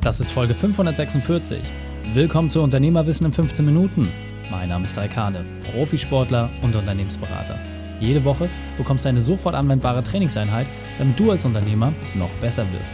Das 0.00 0.20
ist 0.20 0.30
Folge 0.30 0.54
546. 0.54 1.58
Willkommen 2.14 2.48
zu 2.50 2.62
Unternehmerwissen 2.62 3.26
in 3.26 3.32
15 3.32 3.64
Minuten. 3.64 4.08
Mein 4.48 4.68
Name 4.68 4.84
ist 4.84 4.96
Raikane, 4.96 5.44
Profisportler 5.72 6.48
und 6.62 6.76
Unternehmensberater. 6.76 7.58
Jede 7.98 8.24
Woche 8.24 8.48
bekommst 8.76 9.04
du 9.04 9.08
eine 9.08 9.20
sofort 9.20 9.56
anwendbare 9.56 10.04
Trainingseinheit, 10.04 10.68
damit 10.98 11.18
du 11.18 11.32
als 11.32 11.44
Unternehmer 11.44 11.92
noch 12.14 12.30
besser 12.34 12.72
wirst. 12.72 12.92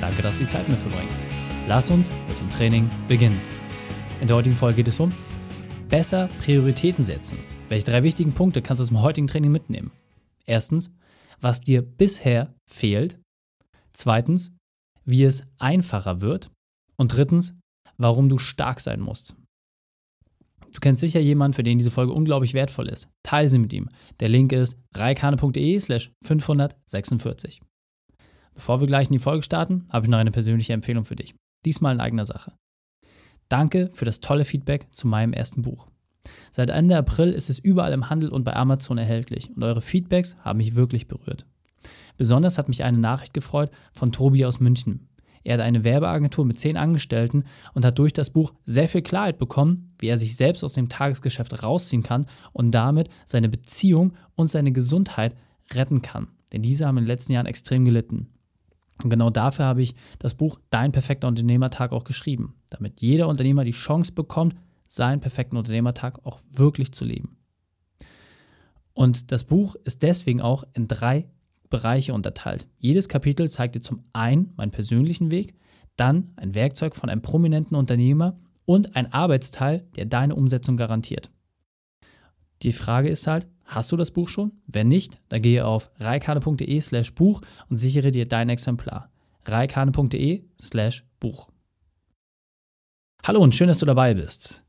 Danke, 0.00 0.22
dass 0.22 0.38
du 0.38 0.44
die 0.44 0.48
Zeit 0.48 0.68
mit 0.68 0.78
verbringst. 0.78 1.20
Lass 1.66 1.90
uns 1.90 2.12
mit 2.28 2.38
dem 2.38 2.48
Training 2.48 2.88
beginnen. 3.08 3.40
In 4.20 4.28
der 4.28 4.36
heutigen 4.36 4.56
Folge 4.56 4.76
geht 4.76 4.88
es 4.88 5.00
um 5.00 5.12
besser 5.88 6.28
Prioritäten 6.44 7.04
setzen. 7.04 7.38
Welche 7.68 7.86
drei 7.86 8.04
wichtigen 8.04 8.32
Punkte 8.32 8.62
kannst 8.62 8.80
du 8.80 8.86
dem 8.86 9.02
heutigen 9.02 9.26
Training 9.26 9.50
mitnehmen? 9.50 9.90
Erstens, 10.46 10.94
was 11.40 11.60
dir 11.60 11.82
bisher 11.82 12.54
fehlt. 12.64 13.18
Zweitens, 13.92 14.56
wie 15.06 15.24
es 15.24 15.46
einfacher 15.58 16.20
wird. 16.20 16.50
Und 16.96 17.16
drittens, 17.16 17.58
warum 17.96 18.28
du 18.28 18.38
stark 18.38 18.80
sein 18.80 19.00
musst. 19.00 19.36
Du 20.72 20.80
kennst 20.80 21.00
sicher 21.00 21.20
jemanden, 21.20 21.54
für 21.54 21.62
den 21.62 21.78
diese 21.78 21.90
Folge 21.90 22.12
unglaublich 22.12 22.52
wertvoll 22.52 22.88
ist. 22.88 23.08
Teile 23.22 23.48
sie 23.48 23.58
mit 23.58 23.72
ihm. 23.72 23.88
Der 24.20 24.28
Link 24.28 24.52
ist 24.52 24.76
reikane.de 24.94 25.80
slash 25.80 26.12
546. 26.22 27.62
Bevor 28.54 28.80
wir 28.80 28.86
gleich 28.86 29.06
in 29.08 29.14
die 29.14 29.18
Folge 29.18 29.42
starten, 29.42 29.86
habe 29.92 30.06
ich 30.06 30.10
noch 30.10 30.18
eine 30.18 30.30
persönliche 30.30 30.72
Empfehlung 30.72 31.04
für 31.04 31.16
dich. 31.16 31.34
Diesmal 31.64 31.94
in 31.94 32.00
eigener 32.00 32.26
Sache. 32.26 32.52
Danke 33.48 33.88
für 33.94 34.04
das 34.04 34.20
tolle 34.20 34.44
Feedback 34.44 34.92
zu 34.92 35.06
meinem 35.06 35.32
ersten 35.32 35.62
Buch. 35.62 35.86
Seit 36.50 36.70
Ende 36.70 36.96
April 36.96 37.32
ist 37.32 37.50
es 37.50 37.58
überall 37.58 37.92
im 37.92 38.10
Handel 38.10 38.30
und 38.30 38.44
bei 38.44 38.54
Amazon 38.54 38.98
erhältlich 38.98 39.50
und 39.54 39.62
eure 39.62 39.80
Feedbacks 39.80 40.36
haben 40.38 40.58
mich 40.58 40.74
wirklich 40.74 41.06
berührt. 41.06 41.46
Besonders 42.16 42.58
hat 42.58 42.68
mich 42.68 42.84
eine 42.84 42.98
Nachricht 42.98 43.34
gefreut 43.34 43.70
von 43.92 44.12
Tobi 44.12 44.44
aus 44.44 44.60
München. 44.60 45.08
Er 45.46 45.54
hat 45.54 45.60
eine 45.60 45.84
Werbeagentur 45.84 46.44
mit 46.44 46.58
zehn 46.58 46.76
Angestellten 46.76 47.44
und 47.72 47.84
hat 47.84 47.98
durch 48.00 48.12
das 48.12 48.30
Buch 48.30 48.52
sehr 48.64 48.88
viel 48.88 49.02
Klarheit 49.02 49.38
bekommen, 49.38 49.94
wie 50.00 50.08
er 50.08 50.18
sich 50.18 50.36
selbst 50.36 50.64
aus 50.64 50.72
dem 50.72 50.88
Tagesgeschäft 50.88 51.62
rausziehen 51.62 52.02
kann 52.02 52.26
und 52.52 52.72
damit 52.72 53.10
seine 53.26 53.48
Beziehung 53.48 54.14
und 54.34 54.50
seine 54.50 54.72
Gesundheit 54.72 55.36
retten 55.72 56.02
kann. 56.02 56.26
Denn 56.52 56.62
diese 56.62 56.86
haben 56.86 56.98
in 56.98 57.04
den 57.04 57.08
letzten 57.08 57.32
Jahren 57.32 57.46
extrem 57.46 57.84
gelitten. 57.84 58.32
Und 59.02 59.10
genau 59.10 59.30
dafür 59.30 59.66
habe 59.66 59.82
ich 59.82 59.94
das 60.18 60.34
Buch 60.34 60.58
Dein 60.70 60.90
perfekter 60.90 61.28
Unternehmertag 61.28 61.92
auch 61.92 62.04
geschrieben, 62.04 62.54
damit 62.70 63.00
jeder 63.00 63.28
Unternehmer 63.28 63.62
die 63.62 63.70
Chance 63.70 64.12
bekommt, 64.12 64.56
seinen 64.88 65.20
perfekten 65.20 65.56
Unternehmertag 65.56 66.24
auch 66.24 66.40
wirklich 66.50 66.92
zu 66.92 67.04
leben. 67.04 67.36
Und 68.94 69.30
das 69.30 69.44
Buch 69.44 69.76
ist 69.84 70.02
deswegen 70.02 70.40
auch 70.40 70.64
in 70.72 70.88
drei 70.88 71.28
Bereiche 71.68 72.14
unterteilt. 72.14 72.66
Jedes 72.78 73.08
Kapitel 73.08 73.48
zeigt 73.48 73.74
dir 73.74 73.80
zum 73.80 74.04
einen 74.12 74.52
meinen 74.56 74.70
persönlichen 74.70 75.30
Weg, 75.30 75.54
dann 75.96 76.32
ein 76.36 76.54
Werkzeug 76.54 76.94
von 76.94 77.08
einem 77.08 77.22
prominenten 77.22 77.76
Unternehmer 77.76 78.38
und 78.64 78.96
ein 78.96 79.12
Arbeitsteil, 79.12 79.86
der 79.96 80.06
deine 80.06 80.34
Umsetzung 80.34 80.76
garantiert. 80.76 81.30
Die 82.62 82.72
Frage 82.72 83.08
ist 83.08 83.26
halt, 83.26 83.46
hast 83.64 83.92
du 83.92 83.96
das 83.96 84.10
Buch 84.10 84.28
schon? 84.28 84.52
Wenn 84.66 84.88
nicht, 84.88 85.20
dann 85.28 85.42
gehe 85.42 85.66
auf 85.66 85.90
reikane.de 85.98 86.80
slash 86.80 87.14
Buch 87.14 87.40
und 87.68 87.76
sichere 87.76 88.10
dir 88.10 88.26
dein 88.26 88.48
Exemplar. 88.48 89.10
reikane.de 89.44 90.44
slash 90.60 91.04
Buch. 91.20 91.48
Hallo 93.24 93.40
und 93.40 93.54
schön, 93.54 93.68
dass 93.68 93.80
du 93.80 93.86
dabei 93.86 94.14
bist. 94.14 94.62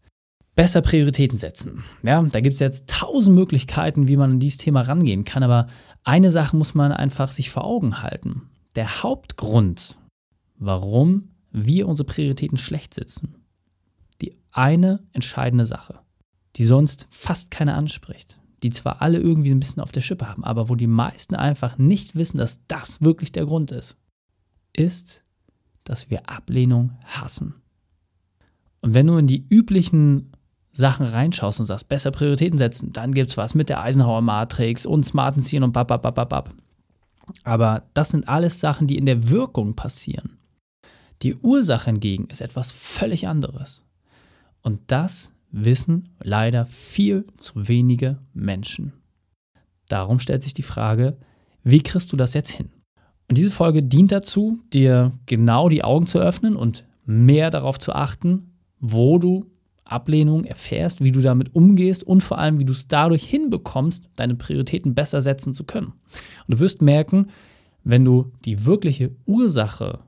Besser 0.56 0.81
Prioritäten 0.81 1.38
setzen. 1.38 1.84
Ja, 2.02 2.22
da 2.23 2.40
gibt 2.40 2.56
es 2.56 2.59
jetzt 2.59 2.90
tausend 2.90 3.36
Möglichkeiten, 3.36 4.08
wie 4.08 4.18
man 4.18 4.31
an 4.31 4.40
dieses 4.40 4.58
Thema 4.58 4.81
rangehen 4.81 5.23
kann, 5.23 5.44
aber 5.44 5.68
eine 6.08 6.31
Sache 6.31 6.55
muss 6.55 6.73
man 6.73 6.94
einfach 6.94 7.31
sich 7.31 7.52
vor 7.52 7.66
Augen 7.66 8.02
halten. 8.02 8.50
Der 8.75 9.03
Hauptgrund, 9.03 9.97
warum 10.55 11.31
wir 11.52 11.88
unsere 11.88 12.08
Prioritäten 12.08 12.58
schlecht 12.58 12.94
setzen, 12.94 13.36
die 14.22 14.38
eine 14.52 15.03
entscheidende 15.11 15.66
Sache, 15.66 16.00
die 16.55 16.63
sonst 16.63 17.08
fast 17.09 17.52
keiner 17.52 17.75
anspricht, 17.75 18.39
die 18.63 18.69
zwar 18.69 19.01
alle 19.01 19.19
irgendwie 19.19 19.51
ein 19.51 19.59
bisschen 19.59 19.84
auf 19.84 19.91
der 19.91 20.00
Schippe 20.00 20.29
haben, 20.29 20.45
aber 20.45 20.69
wo 20.69 20.75
die 20.75 20.88
meisten 20.88 21.35
einfach 21.35 21.78
nicht 21.78 22.16
wissen, 22.16 22.38
dass 22.38 22.66
das 22.68 23.01
wirklich 23.01 23.34
der 23.34 23.45
Grund 23.45 23.72
ist, 23.74 23.97
ist, 24.72 25.25
dass 25.84 26.09
wir 26.09 26.29
Ablehnung 26.29 26.97
hassen. 27.06 27.56
Und 28.79 28.94
wenn 28.94 29.07
du 29.07 29.18
in 29.18 29.28
die 29.28 29.45
üblichen 29.50 30.31
Sachen 30.77 31.07
reinschaust 31.07 31.59
und 31.59 31.65
sagst, 31.65 31.89
besser 31.89 32.11
Prioritäten 32.11 32.59
setzen, 32.59 32.93
dann 32.93 33.11
gibt 33.11 33.31
es 33.31 33.38
was 33.38 33.55
mit 33.55 33.67
der 33.67 33.81
Eisenhower 33.81 34.21
Matrix 34.21 34.85
und 34.85 35.03
smarten 35.05 35.41
Zielen 35.41 35.63
und 35.63 35.71
bababababab. 35.71 36.53
Aber 37.43 37.83
das 37.95 38.09
sind 38.09 38.29
alles 38.29 38.59
Sachen, 38.59 38.85
die 38.85 38.97
in 38.97 39.07
der 39.07 39.29
Wirkung 39.29 39.75
passieren. 39.75 40.38
Die 41.23 41.35
Ursache 41.35 41.88
hingegen 41.88 42.27
ist 42.27 42.41
etwas 42.41 42.71
völlig 42.71 43.27
anderes. 43.27 43.83
Und 44.61 44.79
das 44.88 45.33
wissen 45.51 46.09
leider 46.21 46.67
viel 46.67 47.25
zu 47.38 47.67
wenige 47.67 48.19
Menschen. 48.33 48.94
Darum 49.89 50.19
stellt 50.19 50.44
sich 50.44 50.53
die 50.53 50.61
Frage, 50.61 51.17
wie 51.63 51.81
kriegst 51.81 52.11
du 52.11 52.17
das 52.17 52.35
jetzt 52.35 52.51
hin? 52.51 52.69
Und 53.27 53.38
diese 53.38 53.51
Folge 53.51 53.81
dient 53.81 54.11
dazu, 54.11 54.59
dir 54.71 55.11
genau 55.25 55.69
die 55.69 55.83
Augen 55.83 56.05
zu 56.05 56.19
öffnen 56.19 56.55
und 56.55 56.85
mehr 57.05 57.49
darauf 57.49 57.79
zu 57.79 57.94
achten, 57.94 58.51
wo 58.79 59.17
du 59.17 59.49
Ablehnung 59.92 60.44
erfährst, 60.44 61.03
wie 61.03 61.12
du 61.12 61.22
damit 61.22 61.56
umgehst 61.56 62.03
und 62.03 62.22
vor 62.22 62.38
allem, 62.38 62.59
wie 62.59 62.66
du 62.66 62.74
es 62.74 62.88
dadurch 62.88 63.24
hinbekommst, 63.24 64.09
deine 64.16 64.36
Prioritäten 64.36 64.96
besser 64.96 65.22
setzen 65.22 65.53
zu 65.53 65.64
können. 65.64 65.88
Und 65.88 66.48
du 66.48 66.59
wirst 66.59 66.81
merken, 66.81 67.28
wenn 67.84 68.03
du 68.03 68.31
die 68.46 68.66
wirkliche 68.66 69.16
Ursache 69.25 70.00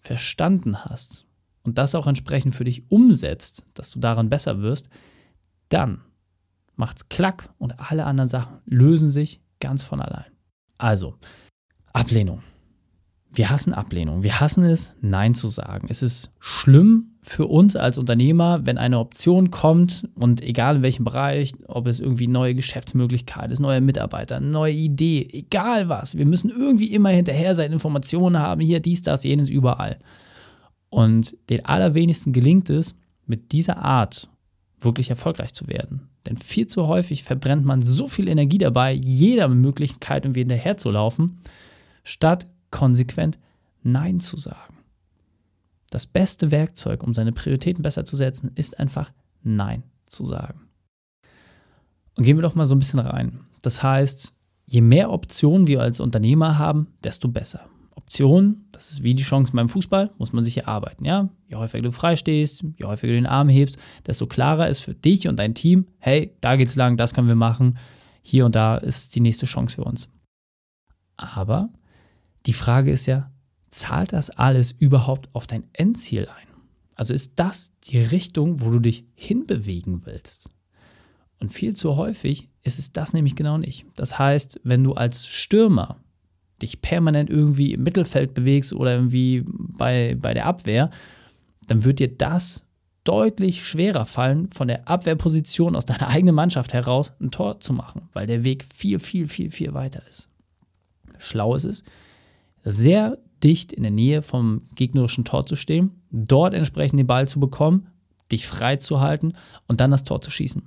verstanden 0.00 0.84
hast 0.84 1.26
und 1.62 1.78
das 1.78 1.94
auch 1.94 2.06
entsprechend 2.06 2.54
für 2.54 2.64
dich 2.64 2.90
umsetzt, 2.90 3.66
dass 3.74 3.90
du 3.90 4.00
daran 4.00 4.30
besser 4.30 4.62
wirst, 4.62 4.88
dann 5.68 6.00
macht's 6.76 7.08
klack 7.08 7.50
und 7.58 7.78
alle 7.78 8.06
anderen 8.06 8.28
Sachen 8.28 8.58
lösen 8.64 9.08
sich 9.08 9.40
ganz 9.60 9.84
von 9.84 10.00
allein. 10.00 10.32
Also, 10.78 11.16
Ablehnung. 11.92 12.40
Wir 13.32 13.50
hassen 13.50 13.74
Ablehnung. 13.74 14.22
Wir 14.22 14.40
hassen 14.40 14.64
es, 14.64 14.94
Nein 15.00 15.34
zu 15.34 15.48
sagen. 15.48 15.88
Es 15.90 16.02
ist 16.02 16.32
schlimm, 16.38 17.18
für 17.28 17.46
uns 17.46 17.76
als 17.76 17.98
Unternehmer, 17.98 18.64
wenn 18.64 18.78
eine 18.78 18.98
Option 18.98 19.50
kommt 19.50 20.08
und 20.14 20.42
egal 20.42 20.76
in 20.76 20.82
welchem 20.82 21.04
Bereich, 21.04 21.52
ob 21.66 21.86
es 21.86 22.00
irgendwie 22.00 22.26
neue 22.26 22.54
Geschäftsmöglichkeit 22.54 23.50
ist, 23.50 23.60
neue 23.60 23.82
Mitarbeiter, 23.82 24.40
neue 24.40 24.72
Idee, 24.72 25.28
egal 25.30 25.88
was, 25.88 26.16
wir 26.16 26.24
müssen 26.24 26.50
irgendwie 26.50 26.92
immer 26.92 27.10
hinterher 27.10 27.54
sein, 27.54 27.72
Informationen 27.72 28.38
haben, 28.38 28.62
hier 28.62 28.80
dies, 28.80 29.02
das, 29.02 29.24
jenes, 29.24 29.50
überall. 29.50 29.98
Und 30.88 31.36
den 31.50 31.66
allerwenigsten 31.66 32.32
gelingt 32.32 32.70
es, 32.70 32.98
mit 33.26 33.52
dieser 33.52 33.84
Art 33.84 34.30
wirklich 34.80 35.10
erfolgreich 35.10 35.52
zu 35.52 35.68
werden. 35.68 36.08
Denn 36.26 36.38
viel 36.38 36.66
zu 36.66 36.86
häufig 36.86 37.24
verbrennt 37.24 37.64
man 37.64 37.82
so 37.82 38.08
viel 38.08 38.28
Energie 38.28 38.58
dabei, 38.58 38.92
jeder 38.92 39.48
Möglichkeit 39.48 40.24
irgendwie 40.24 40.40
hinterher 40.40 40.78
zu 40.78 40.90
laufen, 40.90 41.40
statt 42.04 42.46
konsequent 42.70 43.38
Nein 43.82 44.20
zu 44.20 44.36
sagen. 44.36 44.78
Das 45.90 46.06
beste 46.06 46.50
Werkzeug, 46.50 47.02
um 47.02 47.14
seine 47.14 47.32
Prioritäten 47.32 47.82
besser 47.82 48.04
zu 48.04 48.16
setzen, 48.16 48.52
ist 48.54 48.78
einfach 48.78 49.12
Nein 49.42 49.82
zu 50.06 50.26
sagen. 50.26 50.68
Und 52.16 52.24
gehen 52.24 52.36
wir 52.36 52.42
doch 52.42 52.54
mal 52.54 52.66
so 52.66 52.74
ein 52.74 52.80
bisschen 52.80 52.98
rein. 52.98 53.40
Das 53.62 53.82
heißt, 53.82 54.34
je 54.66 54.80
mehr 54.80 55.10
Optionen 55.10 55.66
wir 55.66 55.80
als 55.80 56.00
Unternehmer 56.00 56.58
haben, 56.58 56.88
desto 57.02 57.28
besser. 57.28 57.68
Optionen, 57.94 58.68
das 58.72 58.90
ist 58.90 59.02
wie 59.02 59.14
die 59.14 59.22
Chance 59.22 59.52
beim 59.54 59.68
Fußball, 59.68 60.10
muss 60.18 60.32
man 60.32 60.44
sich 60.44 60.58
erarbeiten. 60.58 61.04
Ja? 61.04 61.28
Je 61.48 61.56
häufiger 61.56 61.82
du 61.82 61.92
freistehst, 61.92 62.64
je 62.76 62.84
häufiger 62.84 63.12
du 63.12 63.18
den 63.18 63.26
Arm 63.26 63.48
hebst, 63.48 63.78
desto 64.06 64.26
klarer 64.26 64.68
ist 64.68 64.80
für 64.80 64.94
dich 64.94 65.28
und 65.28 65.36
dein 65.38 65.54
Team, 65.54 65.86
hey, 65.98 66.34
da 66.40 66.56
geht's 66.56 66.76
lang, 66.76 66.96
das 66.96 67.14
können 67.14 67.28
wir 67.28 67.34
machen, 67.34 67.78
hier 68.22 68.46
und 68.46 68.54
da 68.54 68.76
ist 68.76 69.14
die 69.14 69.20
nächste 69.20 69.46
Chance 69.46 69.76
für 69.76 69.84
uns. 69.84 70.08
Aber 71.16 71.70
die 72.46 72.52
Frage 72.52 72.90
ist 72.90 73.06
ja, 73.06 73.30
zahlt 73.70 74.12
das 74.12 74.30
alles 74.30 74.72
überhaupt 74.72 75.28
auf 75.32 75.46
dein 75.46 75.64
Endziel 75.72 76.28
ein? 76.28 76.48
Also 76.94 77.14
ist 77.14 77.38
das 77.38 77.72
die 77.84 77.98
Richtung, 77.98 78.60
wo 78.60 78.70
du 78.70 78.80
dich 78.80 79.04
hinbewegen 79.14 80.04
willst? 80.04 80.50
Und 81.38 81.52
viel 81.52 81.74
zu 81.74 81.96
häufig 81.96 82.48
ist 82.62 82.78
es 82.78 82.92
das 82.92 83.12
nämlich 83.12 83.36
genau 83.36 83.58
nicht. 83.58 83.86
Das 83.94 84.18
heißt, 84.18 84.60
wenn 84.64 84.82
du 84.82 84.94
als 84.94 85.26
Stürmer 85.26 86.00
dich 86.60 86.82
permanent 86.82 87.30
irgendwie 87.30 87.72
im 87.72 87.84
Mittelfeld 87.84 88.34
bewegst 88.34 88.72
oder 88.72 88.94
irgendwie 88.94 89.44
bei, 89.46 90.16
bei 90.20 90.34
der 90.34 90.46
Abwehr, 90.46 90.90
dann 91.68 91.84
wird 91.84 92.00
dir 92.00 92.08
das 92.08 92.64
deutlich 93.04 93.64
schwerer 93.64 94.04
fallen, 94.04 94.50
von 94.50 94.68
der 94.68 94.88
Abwehrposition 94.88 95.76
aus 95.76 95.86
deiner 95.86 96.08
eigenen 96.08 96.34
Mannschaft 96.34 96.72
heraus 96.72 97.12
ein 97.20 97.30
Tor 97.30 97.60
zu 97.60 97.72
machen, 97.72 98.08
weil 98.12 98.26
der 98.26 98.44
Weg 98.44 98.64
viel, 98.64 98.98
viel, 98.98 99.28
viel, 99.28 99.50
viel 99.50 99.72
weiter 99.72 100.02
ist. 100.08 100.28
Schlau 101.18 101.54
ist 101.54 101.64
es, 101.64 101.84
sehr 102.70 103.18
dicht 103.42 103.72
in 103.72 103.82
der 103.82 103.92
Nähe 103.92 104.22
vom 104.22 104.62
gegnerischen 104.74 105.24
Tor 105.24 105.46
zu 105.46 105.56
stehen, 105.56 106.02
dort 106.10 106.54
entsprechend 106.54 106.98
den 106.98 107.06
Ball 107.06 107.28
zu 107.28 107.40
bekommen, 107.40 107.88
dich 108.30 108.46
frei 108.46 108.76
zu 108.76 109.00
halten 109.00 109.32
und 109.66 109.80
dann 109.80 109.90
das 109.90 110.04
Tor 110.04 110.20
zu 110.20 110.30
schießen. 110.30 110.62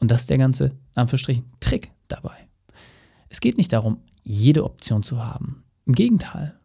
Und 0.00 0.10
das 0.10 0.22
ist 0.22 0.30
der 0.30 0.38
ganze, 0.38 0.72
Anführungsstrichen, 0.94 1.44
Trick 1.60 1.90
dabei. 2.08 2.48
Es 3.28 3.40
geht 3.40 3.56
nicht 3.56 3.72
darum, 3.72 3.98
jede 4.22 4.64
Option 4.64 5.02
zu 5.02 5.24
haben. 5.24 5.64
Im 5.86 5.94
Gegenteil, 5.94 6.58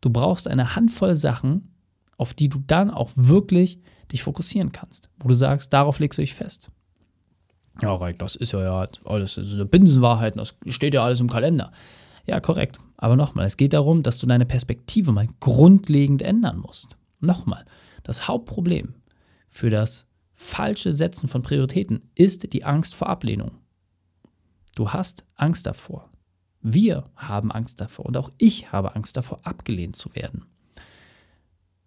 du 0.00 0.10
brauchst 0.10 0.46
eine 0.46 0.76
Handvoll 0.76 1.14
Sachen, 1.14 1.74
auf 2.16 2.34
die 2.34 2.48
du 2.48 2.62
dann 2.66 2.90
auch 2.90 3.10
wirklich 3.16 3.80
dich 4.12 4.22
fokussieren 4.22 4.72
kannst, 4.72 5.10
wo 5.18 5.28
du 5.28 5.34
sagst, 5.34 5.72
darauf 5.72 5.98
legst 5.98 6.18
du 6.18 6.22
dich 6.22 6.34
fest. 6.34 6.70
Ja, 7.80 7.94
Reik, 7.94 8.18
das 8.18 8.36
ist 8.36 8.52
ja, 8.52 8.62
ja 8.62 8.88
alles 9.04 9.40
Binsenwahrheiten, 9.70 10.38
das 10.38 10.58
steht 10.66 10.94
ja 10.94 11.02
alles 11.02 11.20
im 11.20 11.30
Kalender. 11.30 11.72
Ja, 12.26 12.40
korrekt. 12.40 12.78
Aber 12.96 13.16
nochmal, 13.16 13.46
es 13.46 13.56
geht 13.56 13.72
darum, 13.72 14.02
dass 14.02 14.18
du 14.18 14.26
deine 14.26 14.46
Perspektive 14.46 15.12
mal 15.12 15.28
grundlegend 15.40 16.22
ändern 16.22 16.58
musst. 16.58 16.96
Nochmal, 17.20 17.64
das 18.02 18.28
Hauptproblem 18.28 18.94
für 19.48 19.70
das 19.70 20.06
falsche 20.34 20.92
Setzen 20.92 21.28
von 21.28 21.42
Prioritäten 21.42 22.10
ist 22.14 22.52
die 22.52 22.64
Angst 22.64 22.94
vor 22.94 23.08
Ablehnung. 23.08 23.52
Du 24.74 24.90
hast 24.90 25.26
Angst 25.36 25.66
davor. 25.66 26.08
Wir 26.60 27.04
haben 27.16 27.50
Angst 27.50 27.80
davor 27.80 28.06
und 28.06 28.16
auch 28.16 28.30
ich 28.38 28.72
habe 28.72 28.94
Angst 28.94 29.16
davor, 29.16 29.40
abgelehnt 29.42 29.96
zu 29.96 30.14
werden. 30.14 30.46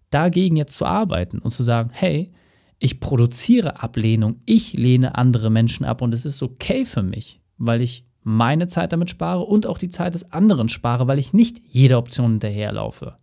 Dagegen 0.10 0.56
jetzt 0.58 0.78
zu 0.78 0.86
arbeiten 0.86 1.40
und 1.40 1.52
zu 1.52 1.64
sagen, 1.64 1.90
hey, 1.94 2.32
ich 2.78 3.00
produziere 3.00 3.82
Ablehnung, 3.82 4.42
ich 4.46 4.74
lehne 4.74 5.16
andere 5.16 5.50
Menschen 5.50 5.86
ab 5.86 6.02
und 6.02 6.14
es 6.14 6.26
ist 6.26 6.44
okay 6.44 6.86
für 6.86 7.04
mich, 7.04 7.40
weil 7.58 7.82
ich 7.82 8.06
meine 8.26 8.66
Zeit 8.66 8.92
damit 8.92 9.12
spare 9.12 9.44
und 9.44 9.68
auch 9.68 9.78
die 9.78 9.90
Zeit 9.90 10.16
des 10.16 10.32
anderen 10.34 10.68
spare, 10.68 11.08
weil 11.08 11.20
ich 11.20 11.32
nicht 11.32 11.62
jede 11.68 11.96
Option 11.96 12.32
hinterherlaufe. 12.32 13.18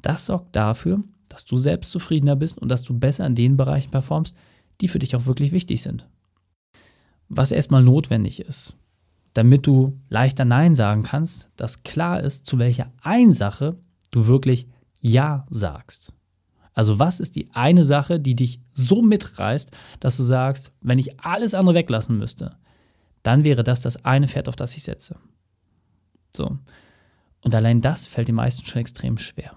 Das 0.00 0.26
sorgt 0.26 0.56
dafür, 0.56 1.04
dass 1.28 1.44
du 1.44 1.58
selbst 1.58 1.90
zufriedener 1.90 2.34
bist 2.34 2.56
und 2.56 2.70
dass 2.70 2.82
du 2.82 2.98
besser 2.98 3.26
in 3.26 3.34
den 3.34 3.58
Bereichen 3.58 3.90
performst, 3.90 4.34
die 4.80 4.88
für 4.88 4.98
dich 4.98 5.14
auch 5.14 5.26
wirklich 5.26 5.52
wichtig 5.52 5.82
sind. 5.82 6.08
Was 7.28 7.52
erstmal 7.52 7.82
notwendig 7.82 8.40
ist, 8.40 8.74
damit 9.34 9.66
du 9.66 10.00
leichter 10.08 10.46
Nein 10.46 10.74
sagen 10.74 11.02
kannst, 11.02 11.50
dass 11.56 11.82
klar 11.82 12.22
ist, 12.22 12.46
zu 12.46 12.58
welcher 12.58 12.90
einen 13.02 13.34
Sache 13.34 13.76
du 14.10 14.26
wirklich 14.26 14.68
Ja 15.02 15.46
sagst. 15.50 16.14
Also 16.72 16.98
was 16.98 17.20
ist 17.20 17.36
die 17.36 17.50
eine 17.52 17.84
Sache, 17.84 18.20
die 18.20 18.34
dich 18.34 18.62
so 18.72 19.02
mitreißt, 19.02 19.70
dass 20.00 20.16
du 20.16 20.22
sagst, 20.22 20.72
wenn 20.80 20.98
ich 20.98 21.20
alles 21.20 21.52
andere 21.52 21.74
weglassen 21.74 22.16
müsste, 22.16 22.56
dann 23.22 23.44
wäre 23.44 23.62
das 23.62 23.80
das 23.80 24.04
eine 24.04 24.28
Pferd, 24.28 24.48
auf 24.48 24.56
das 24.56 24.76
ich 24.76 24.84
setze. 24.84 25.16
So. 26.34 26.58
Und 27.42 27.54
allein 27.54 27.80
das 27.80 28.06
fällt 28.06 28.28
den 28.28 28.34
meisten 28.34 28.66
schon 28.66 28.80
extrem 28.80 29.18
schwer. 29.18 29.52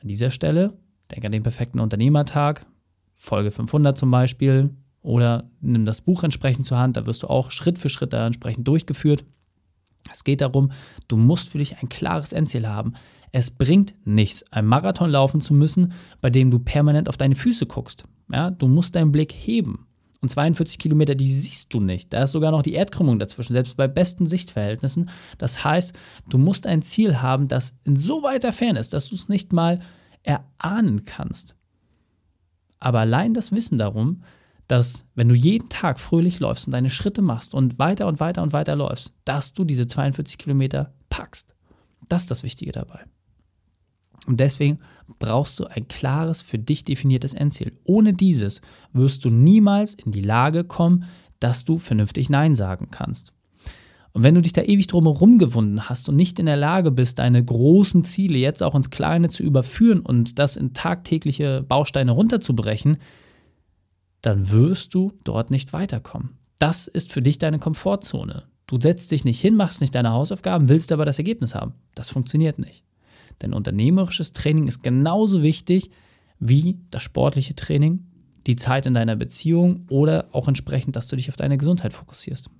An 0.00 0.08
dieser 0.08 0.30
Stelle, 0.30 0.76
denk 1.10 1.24
an 1.24 1.32
den 1.32 1.42
perfekten 1.42 1.80
Unternehmertag, 1.80 2.66
Folge 3.14 3.50
500 3.50 3.96
zum 3.96 4.10
Beispiel, 4.10 4.70
oder 5.02 5.50
nimm 5.60 5.84
das 5.84 6.00
Buch 6.00 6.24
entsprechend 6.24 6.66
zur 6.66 6.78
Hand, 6.78 6.96
da 6.96 7.06
wirst 7.06 7.22
du 7.22 7.28
auch 7.28 7.50
Schritt 7.50 7.78
für 7.78 7.88
Schritt 7.88 8.12
da 8.12 8.26
entsprechend 8.26 8.66
durchgeführt. 8.66 9.24
Es 10.10 10.24
geht 10.24 10.40
darum, 10.40 10.72
du 11.08 11.16
musst 11.16 11.50
für 11.50 11.58
dich 11.58 11.78
ein 11.78 11.88
klares 11.88 12.32
Endziel 12.32 12.66
haben. 12.66 12.94
Es 13.32 13.50
bringt 13.50 13.94
nichts, 14.04 14.50
einen 14.52 14.68
Marathon 14.68 15.10
laufen 15.10 15.40
zu 15.40 15.54
müssen, 15.54 15.92
bei 16.20 16.30
dem 16.30 16.50
du 16.50 16.58
permanent 16.58 17.08
auf 17.08 17.16
deine 17.16 17.34
Füße 17.34 17.66
guckst. 17.66 18.04
Ja, 18.32 18.50
du 18.50 18.68
musst 18.68 18.94
deinen 18.96 19.12
Blick 19.12 19.32
heben. 19.32 19.86
Und 20.24 20.30
42 20.30 20.78
Kilometer, 20.78 21.14
die 21.14 21.30
siehst 21.30 21.74
du 21.74 21.80
nicht. 21.80 22.14
Da 22.14 22.22
ist 22.22 22.32
sogar 22.32 22.50
noch 22.50 22.62
die 22.62 22.72
Erdkrümmung 22.72 23.18
dazwischen, 23.18 23.52
selbst 23.52 23.76
bei 23.76 23.88
besten 23.88 24.24
Sichtverhältnissen. 24.24 25.10
Das 25.36 25.64
heißt, 25.64 25.94
du 26.30 26.38
musst 26.38 26.66
ein 26.66 26.80
Ziel 26.80 27.20
haben, 27.20 27.46
das 27.46 27.76
in 27.84 27.94
so 27.94 28.22
weiter 28.22 28.50
Ferne 28.54 28.78
ist, 28.78 28.94
dass 28.94 29.10
du 29.10 29.16
es 29.16 29.28
nicht 29.28 29.52
mal 29.52 29.82
erahnen 30.22 31.04
kannst. 31.04 31.56
Aber 32.80 33.00
allein 33.00 33.34
das 33.34 33.52
Wissen 33.52 33.76
darum, 33.76 34.22
dass 34.66 35.04
wenn 35.14 35.28
du 35.28 35.34
jeden 35.34 35.68
Tag 35.68 36.00
fröhlich 36.00 36.40
läufst 36.40 36.68
und 36.68 36.72
deine 36.72 36.88
Schritte 36.88 37.20
machst 37.20 37.52
und 37.52 37.78
weiter 37.78 38.06
und 38.06 38.18
weiter 38.18 38.42
und 38.42 38.54
weiter 38.54 38.76
läufst, 38.76 39.12
dass 39.26 39.52
du 39.52 39.64
diese 39.64 39.86
42 39.86 40.38
Kilometer 40.38 40.94
packst. 41.10 41.54
Das 42.08 42.22
ist 42.22 42.30
das 42.30 42.44
Wichtige 42.44 42.72
dabei. 42.72 43.04
Und 44.26 44.40
deswegen 44.40 44.78
brauchst 45.18 45.60
du 45.60 45.66
ein 45.66 45.88
klares, 45.88 46.42
für 46.42 46.58
dich 46.58 46.84
definiertes 46.84 47.34
Endziel. 47.34 47.72
Ohne 47.84 48.14
dieses 48.14 48.62
wirst 48.92 49.24
du 49.24 49.30
niemals 49.30 49.94
in 49.94 50.12
die 50.12 50.22
Lage 50.22 50.64
kommen, 50.64 51.04
dass 51.40 51.64
du 51.64 51.78
vernünftig 51.78 52.30
Nein 52.30 52.56
sagen 52.56 52.88
kannst. 52.90 53.32
Und 54.12 54.22
wenn 54.22 54.36
du 54.36 54.42
dich 54.42 54.52
da 54.52 54.62
ewig 54.62 54.86
drumherum 54.86 55.38
gewunden 55.38 55.88
hast 55.88 56.08
und 56.08 56.14
nicht 56.14 56.38
in 56.38 56.46
der 56.46 56.56
Lage 56.56 56.92
bist, 56.92 57.18
deine 57.18 57.44
großen 57.44 58.04
Ziele 58.04 58.38
jetzt 58.38 58.62
auch 58.62 58.76
ins 58.76 58.90
Kleine 58.90 59.28
zu 59.28 59.42
überführen 59.42 60.00
und 60.00 60.38
das 60.38 60.56
in 60.56 60.72
tagtägliche 60.72 61.64
Bausteine 61.66 62.12
runterzubrechen, 62.12 62.98
dann 64.22 64.50
wirst 64.50 64.94
du 64.94 65.12
dort 65.24 65.50
nicht 65.50 65.72
weiterkommen. 65.72 66.38
Das 66.60 66.86
ist 66.86 67.12
für 67.12 67.22
dich 67.22 67.38
deine 67.38 67.58
Komfortzone. 67.58 68.44
Du 68.66 68.80
setzt 68.80 69.10
dich 69.10 69.24
nicht 69.24 69.40
hin, 69.40 69.56
machst 69.56 69.80
nicht 69.80 69.94
deine 69.94 70.12
Hausaufgaben, 70.12 70.68
willst 70.68 70.92
aber 70.92 71.04
das 71.04 71.18
Ergebnis 71.18 71.56
haben. 71.56 71.74
Das 71.94 72.08
funktioniert 72.08 72.58
nicht. 72.58 72.84
Denn 73.42 73.52
unternehmerisches 73.52 74.32
Training 74.32 74.68
ist 74.68 74.82
genauso 74.82 75.42
wichtig 75.42 75.90
wie 76.38 76.78
das 76.90 77.02
sportliche 77.02 77.54
Training, 77.54 78.06
die 78.46 78.56
Zeit 78.56 78.86
in 78.86 78.94
deiner 78.94 79.16
Beziehung 79.16 79.86
oder 79.88 80.26
auch 80.32 80.48
entsprechend, 80.48 80.96
dass 80.96 81.08
du 81.08 81.16
dich 81.16 81.28
auf 81.28 81.36
deine 81.36 81.58
Gesundheit 81.58 81.92
fokussierst. 81.92 82.50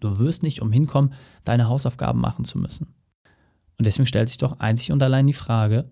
Du 0.00 0.18
wirst 0.18 0.42
nicht 0.42 0.60
umhin 0.60 0.86
kommen, 0.86 1.12
deine 1.44 1.68
Hausaufgaben 1.68 2.20
machen 2.20 2.44
zu 2.44 2.58
müssen. 2.58 2.88
Und 3.78 3.86
deswegen 3.86 4.06
stellt 4.06 4.28
sich 4.28 4.38
doch 4.38 4.58
einzig 4.58 4.92
und 4.92 5.02
allein 5.02 5.26
die 5.26 5.32
Frage, 5.32 5.88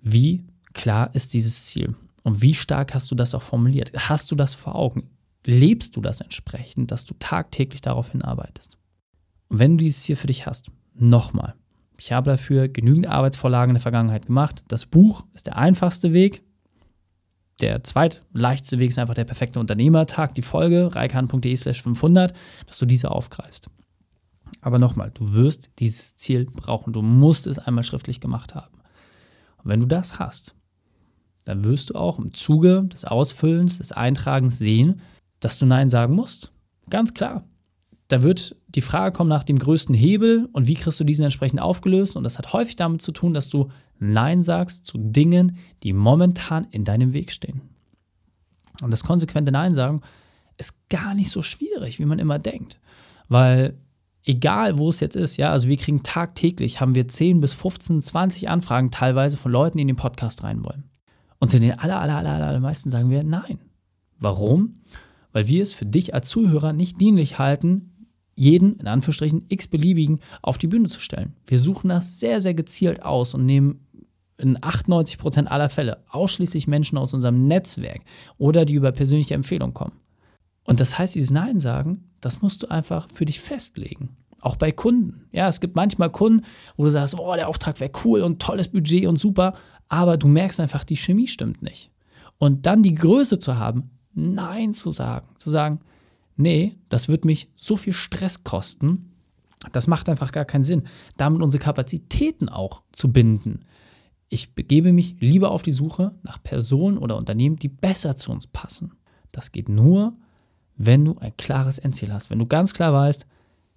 wie 0.00 0.44
klar 0.74 1.14
ist 1.14 1.34
dieses 1.34 1.66
Ziel? 1.66 1.96
Und 2.22 2.40
wie 2.40 2.54
stark 2.54 2.94
hast 2.94 3.10
du 3.10 3.14
das 3.14 3.34
auch 3.34 3.42
formuliert? 3.42 3.92
Hast 3.96 4.30
du 4.30 4.36
das 4.36 4.54
vor 4.54 4.74
Augen? 4.74 5.10
Lebst 5.44 5.96
du 5.96 6.00
das 6.00 6.20
entsprechend, 6.20 6.90
dass 6.90 7.04
du 7.04 7.14
tagtäglich 7.18 7.80
darauf 7.80 8.12
hinarbeitest? 8.12 8.78
Und 9.48 9.58
wenn 9.58 9.72
du 9.72 9.84
dieses 9.84 10.02
Ziel 10.02 10.16
für 10.16 10.26
dich 10.26 10.46
hast, 10.46 10.70
nochmal, 10.94 11.54
ich 11.98 12.12
habe 12.12 12.30
dafür 12.30 12.68
genügend 12.68 13.08
Arbeitsvorlagen 13.08 13.70
in 13.70 13.74
der 13.74 13.82
Vergangenheit 13.82 14.26
gemacht. 14.26 14.62
Das 14.68 14.86
Buch 14.86 15.26
ist 15.34 15.46
der 15.46 15.56
einfachste 15.56 16.12
Weg. 16.12 16.42
Der 17.60 17.82
zweitleichteste 17.82 18.78
Weg 18.78 18.90
ist 18.90 18.98
einfach 18.98 19.14
der 19.14 19.24
perfekte 19.24 19.58
Unternehmertag, 19.58 20.34
die 20.36 20.42
Folge, 20.42 20.94
reikan.de 20.94 21.56
slash 21.56 21.82
500, 21.82 22.32
dass 22.66 22.78
du 22.78 22.86
diese 22.86 23.10
aufgreifst. 23.10 23.68
Aber 24.60 24.78
nochmal, 24.78 25.10
du 25.12 25.32
wirst 25.34 25.70
dieses 25.80 26.16
Ziel 26.16 26.46
brauchen. 26.46 26.92
Du 26.92 27.02
musst 27.02 27.48
es 27.48 27.58
einmal 27.58 27.82
schriftlich 27.82 28.20
gemacht 28.20 28.54
haben. 28.54 28.78
Und 29.58 29.70
wenn 29.70 29.80
du 29.80 29.86
das 29.86 30.20
hast, 30.20 30.54
dann 31.44 31.64
wirst 31.64 31.90
du 31.90 31.94
auch 31.94 32.18
im 32.20 32.32
Zuge 32.32 32.84
des 32.84 33.04
Ausfüllens, 33.04 33.78
des 33.78 33.90
Eintragens 33.90 34.58
sehen, 34.58 35.00
dass 35.40 35.58
du 35.58 35.66
Nein 35.66 35.88
sagen 35.88 36.14
musst. 36.14 36.52
Ganz 36.88 37.12
klar 37.12 37.44
da 38.08 38.22
wird 38.22 38.56
die 38.68 38.80
Frage 38.82 39.16
kommen 39.16 39.30
nach 39.30 39.44
dem 39.44 39.58
größten 39.58 39.94
Hebel 39.94 40.48
und 40.52 40.66
wie 40.66 40.74
kriegst 40.74 41.00
du 41.00 41.04
diesen 41.04 41.24
entsprechend 41.24 41.60
aufgelöst. 41.60 42.16
Und 42.16 42.24
das 42.24 42.38
hat 42.38 42.52
häufig 42.52 42.76
damit 42.76 43.00
zu 43.00 43.12
tun, 43.12 43.32
dass 43.32 43.48
du 43.48 43.70
Nein 43.98 44.42
sagst 44.42 44.84
zu 44.84 44.98
Dingen, 44.98 45.56
die 45.82 45.92
momentan 45.92 46.66
in 46.70 46.84
deinem 46.84 47.14
Weg 47.14 47.32
stehen. 47.32 47.62
Und 48.82 48.90
das 48.90 49.04
konsequente 49.04 49.52
Nein 49.52 49.74
sagen 49.74 50.02
ist 50.58 50.88
gar 50.88 51.14
nicht 51.14 51.30
so 51.30 51.42
schwierig, 51.42 51.98
wie 51.98 52.04
man 52.04 52.18
immer 52.18 52.38
denkt. 52.38 52.78
Weil 53.28 53.78
egal 54.24 54.78
wo 54.78 54.90
es 54.90 55.00
jetzt 55.00 55.16
ist, 55.16 55.36
ja, 55.36 55.50
also 55.50 55.68
wir 55.68 55.76
kriegen 55.76 56.02
tagtäglich, 56.02 56.80
haben 56.80 56.94
wir 56.94 57.08
10 57.08 57.40
bis 57.40 57.54
15, 57.54 58.00
20 58.00 58.48
Anfragen 58.48 58.90
teilweise 58.90 59.36
von 59.36 59.50
Leuten, 59.52 59.78
die 59.78 59.82
in 59.82 59.88
den 59.88 59.96
Podcast 59.96 60.42
rein 60.42 60.64
wollen. 60.64 60.84
Und 61.38 61.50
zu 61.50 61.58
den 61.58 61.78
aller, 61.78 62.00
aller, 62.00 62.16
aller, 62.16 62.46
aller 62.46 62.60
meisten 62.60 62.90
sagen 62.90 63.10
wir 63.10 63.22
Nein. 63.22 63.60
Warum? 64.18 64.80
Weil 65.32 65.46
wir 65.46 65.62
es 65.62 65.72
für 65.72 65.86
dich 65.86 66.12
als 66.12 66.28
Zuhörer 66.28 66.72
nicht 66.72 67.00
dienlich 67.00 67.38
halten, 67.38 67.92
jeden, 68.38 68.76
in 68.76 68.86
Anführungsstrichen, 68.86 69.46
x-beliebigen 69.48 70.20
auf 70.42 70.58
die 70.58 70.68
Bühne 70.68 70.88
zu 70.88 71.00
stellen. 71.00 71.34
Wir 71.46 71.58
suchen 71.58 71.88
das 71.88 72.20
sehr, 72.20 72.40
sehr 72.40 72.54
gezielt 72.54 73.02
aus 73.02 73.34
und 73.34 73.44
nehmen 73.44 73.86
in 74.38 74.56
98 74.62 75.18
Prozent 75.18 75.50
aller 75.50 75.68
Fälle 75.68 76.04
ausschließlich 76.08 76.68
Menschen 76.68 76.98
aus 76.98 77.12
unserem 77.12 77.48
Netzwerk 77.48 78.02
oder 78.38 78.64
die 78.64 78.74
über 78.74 78.92
persönliche 78.92 79.34
Empfehlung 79.34 79.74
kommen. 79.74 79.92
Und 80.62 80.78
das 80.78 80.98
heißt, 80.98 81.16
dieses 81.16 81.32
Nein 81.32 81.58
sagen, 81.58 82.10
das 82.20 82.40
musst 82.40 82.62
du 82.62 82.68
einfach 82.68 83.08
für 83.12 83.24
dich 83.24 83.40
festlegen. 83.40 84.16
Auch 84.40 84.54
bei 84.54 84.70
Kunden. 84.70 85.26
Ja, 85.32 85.48
es 85.48 85.60
gibt 85.60 85.74
manchmal 85.74 86.10
Kunden, 86.10 86.44
wo 86.76 86.84
du 86.84 86.90
sagst, 86.90 87.18
oh, 87.18 87.34
der 87.34 87.48
Auftrag 87.48 87.80
wäre 87.80 87.90
cool 88.04 88.20
und 88.20 88.40
tolles 88.40 88.68
Budget 88.68 89.06
und 89.06 89.18
super, 89.18 89.54
aber 89.88 90.16
du 90.16 90.28
merkst 90.28 90.60
einfach, 90.60 90.84
die 90.84 90.96
Chemie 90.96 91.26
stimmt 91.26 91.62
nicht. 91.62 91.90
Und 92.38 92.66
dann 92.66 92.84
die 92.84 92.94
Größe 92.94 93.40
zu 93.40 93.58
haben, 93.58 93.90
Nein 94.14 94.74
zu 94.74 94.92
sagen, 94.92 95.26
zu 95.38 95.50
sagen, 95.50 95.80
nee, 96.38 96.76
das 96.88 97.08
wird 97.08 97.24
mich 97.24 97.50
so 97.56 97.76
viel 97.76 97.92
Stress 97.92 98.44
kosten, 98.44 99.12
das 99.72 99.86
macht 99.88 100.08
einfach 100.08 100.32
gar 100.32 100.44
keinen 100.44 100.62
Sinn, 100.62 100.84
damit 101.16 101.42
unsere 101.42 101.62
Kapazitäten 101.62 102.48
auch 102.48 102.82
zu 102.92 103.12
binden. 103.12 103.60
Ich 104.28 104.54
begebe 104.54 104.92
mich 104.92 105.16
lieber 105.20 105.50
auf 105.50 105.62
die 105.62 105.72
Suche 105.72 106.14
nach 106.22 106.42
Personen 106.42 106.98
oder 106.98 107.16
Unternehmen, 107.16 107.56
die 107.56 107.68
besser 107.68 108.14
zu 108.14 108.30
uns 108.30 108.46
passen. 108.46 108.92
Das 109.32 109.52
geht 109.52 109.68
nur, 109.68 110.16
wenn 110.76 111.04
du 111.04 111.18
ein 111.18 111.36
klares 111.36 111.78
Endziel 111.78 112.12
hast, 112.12 112.30
wenn 112.30 112.38
du 112.38 112.46
ganz 112.46 112.72
klar 112.72 112.92
weißt, 112.92 113.26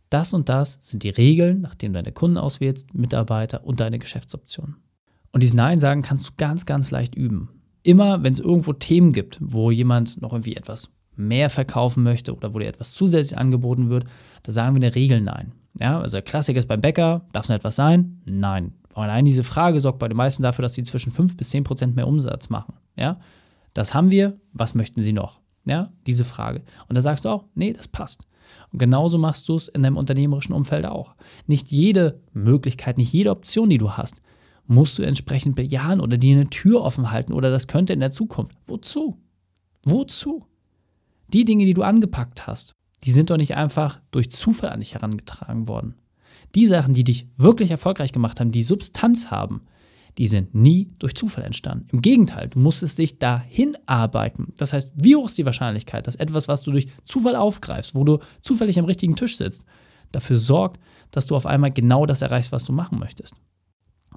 das 0.09 0.33
und 0.33 0.49
das 0.49 0.77
sind 0.81 1.03
die 1.03 1.09
Regeln, 1.09 1.61
nachdem 1.61 1.93
du 1.93 1.99
deine 1.99 2.11
Kunden 2.11 2.37
auswählst, 2.37 2.93
Mitarbeiter 2.93 3.65
und 3.65 3.79
deine 3.79 3.97
Geschäftsoptionen. 3.97 4.75
Und 5.31 5.41
dieses 5.41 5.55
Nein 5.55 5.79
sagen 5.79 6.01
kannst 6.01 6.27
du 6.27 6.33
ganz, 6.37 6.65
ganz 6.65 6.91
leicht 6.91 7.15
üben. 7.15 7.49
Immer, 7.83 8.23
wenn 8.23 8.33
es 8.33 8.39
irgendwo 8.39 8.73
Themen 8.73 9.13
gibt, 9.13 9.39
wo 9.41 9.71
jemand 9.71 10.21
noch 10.21 10.33
irgendwie 10.33 10.57
etwas 10.57 10.91
mehr 11.15 11.49
verkaufen 11.49 12.03
möchte 12.03 12.35
oder 12.35 12.53
wo 12.53 12.59
dir 12.59 12.67
etwas 12.67 12.93
zusätzlich 12.93 13.37
angeboten 13.37 13.89
wird, 13.89 14.05
da 14.43 14.51
sagen 14.51 14.73
wir 14.73 14.77
in 14.77 14.81
der 14.81 14.95
Regel 14.95 15.21
nein. 15.21 15.51
Ja, 15.79 16.01
also 16.01 16.17
der 16.17 16.21
Klassiker 16.21 16.59
ist 16.59 16.67
beim 16.67 16.81
Bäcker, 16.81 17.25
darf 17.31 17.45
es 17.45 17.49
noch 17.49 17.55
etwas 17.55 17.75
sein? 17.75 18.21
Nein. 18.25 18.73
Allein 18.93 19.25
diese 19.25 19.43
Frage 19.43 19.79
sorgt 19.79 19.99
bei 19.99 20.07
den 20.07 20.17
meisten 20.17 20.43
dafür, 20.43 20.63
dass 20.63 20.73
sie 20.73 20.83
zwischen 20.83 21.11
5 21.11 21.37
bis 21.37 21.49
10 21.51 21.63
Prozent 21.63 21.95
mehr 21.95 22.07
Umsatz 22.07 22.49
machen. 22.49 22.73
Ja? 22.97 23.19
Das 23.73 23.93
haben 23.93 24.11
wir, 24.11 24.37
was 24.51 24.75
möchten 24.75 25.01
sie 25.01 25.13
noch? 25.13 25.39
Ja, 25.63 25.91
diese 26.07 26.25
Frage. 26.25 26.63
Und 26.89 26.97
da 26.97 27.01
sagst 27.01 27.25
du 27.25 27.29
auch, 27.29 27.45
nee, 27.53 27.71
das 27.71 27.87
passt. 27.87 28.23
Und 28.71 28.79
genauso 28.79 29.17
machst 29.17 29.47
du 29.47 29.55
es 29.55 29.67
in 29.67 29.83
deinem 29.83 29.97
unternehmerischen 29.97 30.53
Umfeld 30.53 30.85
auch. 30.85 31.15
Nicht 31.45 31.71
jede 31.71 32.21
Möglichkeit, 32.33 32.97
nicht 32.97 33.13
jede 33.13 33.29
Option, 33.29 33.69
die 33.69 33.77
du 33.77 33.91
hast, 33.91 34.15
musst 34.65 34.97
du 34.97 35.03
entsprechend 35.03 35.55
bejahen 35.55 35.99
oder 35.99 36.17
dir 36.17 36.35
eine 36.35 36.49
Tür 36.49 36.81
offen 36.81 37.11
halten 37.11 37.33
oder 37.33 37.51
das 37.51 37.67
könnte 37.67 37.93
in 37.93 37.99
der 37.99 38.11
Zukunft. 38.11 38.57
Wozu? 38.65 39.17
Wozu? 39.83 40.45
Die 41.33 41.45
Dinge, 41.45 41.65
die 41.65 41.73
du 41.73 41.83
angepackt 41.83 42.47
hast, 42.47 42.75
die 43.03 43.11
sind 43.11 43.29
doch 43.29 43.37
nicht 43.37 43.55
einfach 43.55 43.99
durch 44.11 44.29
Zufall 44.29 44.69
an 44.69 44.79
dich 44.79 44.93
herangetragen 44.93 45.67
worden. 45.67 45.95
Die 46.55 46.67
Sachen, 46.67 46.93
die 46.93 47.03
dich 47.03 47.27
wirklich 47.37 47.71
erfolgreich 47.71 48.11
gemacht 48.11 48.39
haben, 48.39 48.51
die 48.51 48.63
Substanz 48.63 49.31
haben, 49.31 49.61
die 50.17 50.27
sind 50.27 50.53
nie 50.53 50.91
durch 50.99 51.15
Zufall 51.15 51.45
entstanden. 51.45 51.87
Im 51.91 52.01
Gegenteil, 52.01 52.49
du 52.49 52.59
musstest 52.59 52.97
dich 52.97 53.17
dahin 53.17 53.77
arbeiten. 53.85 54.53
Das 54.57 54.73
heißt, 54.73 54.91
wie 54.95 55.15
hoch 55.15 55.27
ist 55.27 55.37
die 55.37 55.45
Wahrscheinlichkeit, 55.45 56.05
dass 56.05 56.17
etwas, 56.17 56.47
was 56.47 56.63
du 56.63 56.71
durch 56.71 56.89
Zufall 57.05 57.35
aufgreifst, 57.37 57.95
wo 57.95 58.03
du 58.03 58.19
zufällig 58.41 58.77
am 58.77 58.85
richtigen 58.85 59.15
Tisch 59.15 59.37
sitzt, 59.37 59.65
dafür 60.11 60.37
sorgt, 60.37 60.81
dass 61.11 61.27
du 61.27 61.35
auf 61.35 61.45
einmal 61.45 61.71
genau 61.71 62.05
das 62.05 62.21
erreichst, 62.21 62.51
was 62.51 62.65
du 62.65 62.73
machen 62.73 62.99
möchtest? 62.99 63.35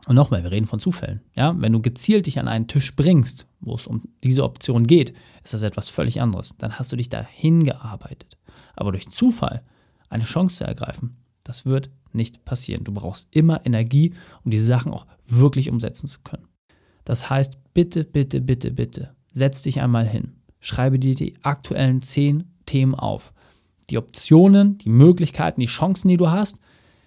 Und 0.06 0.16
nochmal, 0.16 0.42
wir 0.42 0.50
reden 0.50 0.66
von 0.66 0.80
Zufällen. 0.80 1.20
Ja? 1.34 1.54
Wenn 1.58 1.72
du 1.72 1.80
gezielt 1.80 2.26
dich 2.26 2.38
an 2.38 2.48
einen 2.48 2.68
Tisch 2.68 2.94
bringst, 2.94 3.46
wo 3.60 3.74
es 3.74 3.86
um 3.86 4.02
diese 4.22 4.44
Option 4.44 4.86
geht, 4.86 5.14
ist 5.42 5.54
das 5.54 5.62
etwas 5.62 5.88
völlig 5.88 6.20
anderes. 6.20 6.54
Dann 6.58 6.78
hast 6.78 6.92
du 6.92 6.96
dich 6.96 7.08
dahin 7.08 7.64
gearbeitet. 7.64 8.36
Aber 8.76 8.92
durch 8.92 9.10
Zufall 9.10 9.62
eine 10.08 10.24
Chance 10.24 10.56
zu 10.56 10.64
ergreifen, 10.64 11.16
das 11.42 11.64
wird 11.64 11.90
nicht 12.12 12.44
passieren. 12.44 12.84
Du 12.84 12.92
brauchst 12.92 13.28
immer 13.30 13.64
Energie, 13.64 14.14
um 14.44 14.50
diese 14.50 14.66
Sachen 14.66 14.92
auch 14.92 15.06
wirklich 15.26 15.70
umsetzen 15.70 16.06
zu 16.06 16.20
können. 16.22 16.48
Das 17.04 17.28
heißt, 17.28 17.54
bitte, 17.74 18.04
bitte, 18.04 18.40
bitte, 18.40 18.70
bitte, 18.70 19.14
setz 19.32 19.62
dich 19.62 19.80
einmal 19.80 20.06
hin. 20.06 20.36
Schreibe 20.60 20.98
dir 20.98 21.14
die 21.14 21.36
aktuellen 21.42 22.00
zehn 22.00 22.44
Themen 22.66 22.94
auf. 22.94 23.32
Die 23.90 23.98
Optionen, 23.98 24.78
die 24.78 24.88
Möglichkeiten, 24.88 25.60
die 25.60 25.66
Chancen, 25.66 26.08
die 26.08 26.16
du 26.16 26.30
hast. 26.30 26.60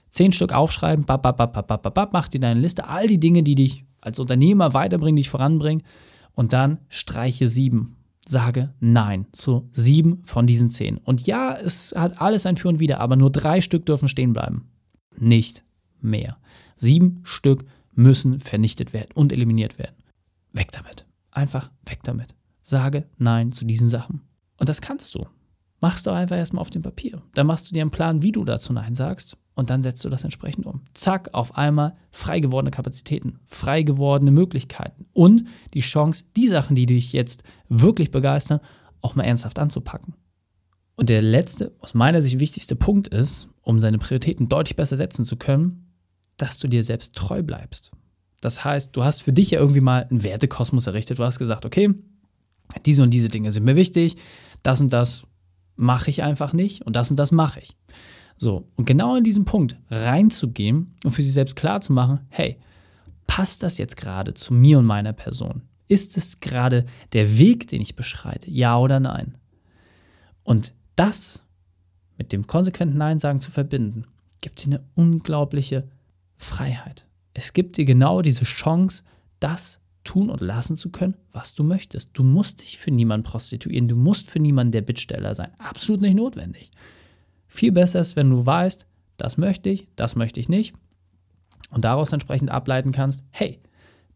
Zehn 0.10 0.32
Stück 0.32 0.54
aufschreiben, 0.54 1.06
bap, 1.06 1.22
bap, 1.22 1.38
bap, 1.38 1.54
bap, 1.54 1.68
bap, 1.68 1.94
bap, 1.94 2.14
mach 2.14 2.28
dir 2.28 2.40
deine 2.40 2.60
Liste, 2.60 2.88
all 2.88 3.08
die 3.08 3.20
Dinge, 3.20 3.44
die 3.44 3.56
dich 3.56 3.86
als 4.02 4.20
Unternehmer 4.20 4.74
weiterbringen, 4.74 5.18
dich 5.18 5.30
voranbringen. 5.30 5.84
Und 6.34 6.54
dann 6.54 6.80
streiche 6.88 7.48
sieben 7.48 7.98
sage 8.30 8.74
Nein 8.80 9.28
zu 9.32 9.70
sieben 9.74 10.22
von 10.24 10.48
diesen 10.48 10.70
zehn. 10.70 10.98
Und 10.98 11.26
ja, 11.28 11.54
es 11.54 11.94
hat 11.96 12.22
alles 12.22 12.46
ein 12.46 12.58
Für 12.58 12.68
und 12.68 12.80
Wider, 12.80 13.00
aber 13.00 13.16
nur 13.16 13.32
drei 13.32 13.62
Stück 13.62 13.86
dürfen 13.86 14.08
stehen 14.08 14.34
bleiben. 14.34 14.70
Nicht 15.18 15.64
mehr. 16.02 16.38
Sieben 16.76 17.22
Stück 17.24 17.66
müssen 17.94 18.40
vernichtet 18.40 18.94
werden 18.94 19.12
und 19.14 19.32
eliminiert 19.32 19.80
werden. 19.80 19.96
Weg 20.54 20.72
damit. 20.72 21.06
Einfach 21.32 21.72
weg 21.86 22.00
damit. 22.04 22.36
Sage 22.62 23.08
Nein 23.18 23.52
zu 23.52 23.66
diesen 23.66 23.90
Sachen. 23.90 24.22
Und 24.58 24.70
das 24.70 24.82
kannst 24.82 25.16
du. 25.16 25.26
Machst 25.80 26.06
du 26.06 26.12
einfach 26.12 26.36
erstmal 26.36 26.62
auf 26.62 26.70
dem 26.70 26.82
Papier. 26.82 27.22
Dann 27.34 27.48
machst 27.48 27.70
du 27.70 27.74
dir 27.74 27.82
einen 27.82 27.92
Plan, 27.92 28.24
wie 28.24 28.32
du 28.32 28.44
dazu 28.44 28.74
Nein 28.74 28.96
sagst 28.96 29.38
und 29.58 29.72
dann 29.72 29.82
setzt 29.82 30.06
du 30.06 30.10
das 30.10 30.24
entsprechend 30.24 30.68
um. 30.68 30.82
Zack, 30.94 31.34
auf 31.34 31.58
einmal 31.58 31.96
frei 32.12 32.40
gewordene 32.40 32.70
Kapazitäten, 32.70 33.40
frei 33.44 33.82
gewordene 33.82 34.30
Möglichkeiten 34.30 35.08
und 35.14 35.46
die 35.74 35.80
Chance, 35.80 36.26
die 36.36 36.48
Sachen, 36.48 36.76
die 36.76 36.86
dich 36.86 37.12
jetzt 37.12 37.42
wirklich 37.68 38.12
begeistern, 38.12 38.60
auch 39.02 39.16
mal 39.16 39.24
ernsthaft 39.24 39.58
anzupacken. 39.58 40.14
Und 40.96 41.10
der 41.10 41.24
letzte, 41.24 41.76
aus 41.80 41.96
meiner 41.96 42.22
Sicht 42.22 42.40
wichtigste 42.40 42.76
Punkt 42.76 43.08
ist, 43.08 43.50
um 43.64 43.80
seine 43.80 43.98
Prioritäten 43.98 44.48
deutlich 44.48 44.76
besser 44.76 44.96
setzen 44.96 45.26
zu 45.26 45.38
können, 45.38 45.92
dass 46.38 46.60
du 46.60 46.68
dir 46.68 46.84
selbst 46.84 47.16
treu 47.16 47.42
bleibst. 47.42 47.92
Das 48.42 48.64
heißt, 48.64 48.96
du 48.96 49.04
hast 49.04 49.24
für 49.24 49.34
dich 49.34 49.50
ja 49.50 49.60
irgendwie 49.60 49.82
mal 49.82 50.06
einen 50.08 50.24
Wertekosmos 50.24 50.86
errichtet. 50.86 51.18
Du 51.18 51.24
hast 51.24 51.40
gesagt, 51.40 51.66
okay, 51.66 51.96
diese 52.86 53.02
und 53.02 53.10
diese 53.10 53.30
Dinge 53.30 53.52
sind 53.52 53.64
mir 53.64 53.76
wichtig, 53.76 54.18
das 54.62 54.82
und 54.82 54.94
das 54.94 55.26
mache 55.76 56.12
ich 56.12 56.22
einfach 56.22 56.54
nicht 56.54 56.84
und 56.84 56.96
das 56.96 57.10
und 57.10 57.18
das 57.18 57.32
mache 57.32 57.60
ich. 57.60 57.76
So, 58.38 58.68
und 58.76 58.86
genau 58.86 59.16
in 59.16 59.24
diesen 59.24 59.46
Punkt 59.46 59.78
reinzugehen 59.90 60.94
und 61.04 61.12
für 61.12 61.24
sich 61.24 61.34
selbst 61.34 61.56
klar 61.56 61.82
zu 61.82 61.94
machen, 61.94 62.20
hey, 62.30 62.58
passt 63.26 63.64
das 63.64 63.78
jetzt 63.78 63.98
gerade 63.98 64.34
zu 64.34 64.54
mir 64.54 64.80
und 64.80 64.86
meiner 64.86 65.14
Person? 65.14 65.64
Ist 65.88 66.18
es 66.18 66.40
gerade 66.40 66.86
der 67.14 67.38
Weg, 67.38 67.68
den 67.68 67.82
ich 67.82 67.96
beschreite? 67.96 68.52
Ja 68.52 68.78
oder 68.78 69.00
nein? 69.00 69.38
Und 70.44 70.74
das 70.96 71.44
mit 72.18 72.32
dem 72.34 72.48
konsequenten 72.48 72.98
Nein 72.98 73.20
sagen 73.20 73.40
zu 73.40 73.52
verbinden, 73.52 74.06
gibt 74.42 74.64
dir 74.64 74.68
eine 74.68 74.84
unglaubliche 74.96 75.88
Freiheit. 76.36 77.08
Es 77.34 77.54
gibt 77.54 77.78
dir 77.78 77.86
genau 77.86 78.22
diese 78.22 78.46
Chance, 78.46 79.04
das 79.40 79.80
tun 80.04 80.30
und 80.30 80.42
lassen 80.42 80.78
zu 80.78 80.90
können, 80.90 81.16
was 81.32 81.54
du 81.54 81.64
möchtest. 81.64 82.12
Du 82.14 82.24
musst 82.24 82.62
dich 82.62 82.78
für 82.78 82.92
niemanden 82.92 83.26
prostituieren, 83.26 83.88
du 83.88 83.96
musst 83.96 84.30
für 84.30 84.40
niemanden 84.40 84.72
der 84.72 84.82
Bittsteller 84.82 85.36
sein. 85.36 85.52
Absolut 85.60 86.02
nicht 86.02 86.16
notwendig. 86.16 86.72
Viel 87.48 87.72
besser 87.72 88.00
ist, 88.00 88.16
wenn 88.16 88.30
du 88.30 88.46
weißt, 88.46 88.86
das 89.18 89.38
möchte 89.38 89.70
ich, 89.70 89.88
das 89.96 90.16
möchte 90.16 90.40
ich 90.40 90.50
nicht 90.50 90.76
und 91.70 91.84
daraus 91.86 92.14
entsprechend 92.14 92.52
ableiten 92.52 92.92
kannst, 92.92 93.24
hey, 93.32 93.60